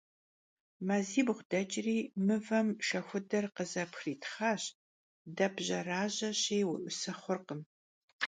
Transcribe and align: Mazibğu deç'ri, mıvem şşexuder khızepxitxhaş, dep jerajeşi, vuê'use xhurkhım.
Mazibğu 0.87 1.37
deç'ri, 1.51 1.97
mıvem 2.25 2.69
şşexuder 2.87 3.45
khızepxitxhaş, 3.55 4.63
dep 5.37 5.55
jerajeşi, 5.67 6.59
vuê'use 6.67 7.11
xhurkhım. 7.21 7.61